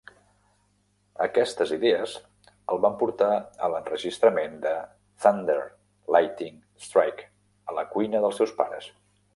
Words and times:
Aquestes 1.25 1.73
idees 1.75 2.15
el 2.75 2.81
van 2.85 2.95
portar 3.01 3.29
a 3.67 3.71
l'enregistrament 3.75 4.57
de 4.65 4.73
"Thunder, 5.27 5.61
Lightning, 6.17 6.59
Strike" 6.89 7.31
a 7.73 7.81
la 7.83 7.87
cuina 7.95 8.27
dels 8.27 8.43
seus 8.43 8.59
pares. 8.63 8.93